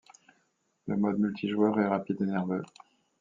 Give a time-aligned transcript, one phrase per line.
[0.87, 2.63] Le mode multijoueur est rapide et nerveux.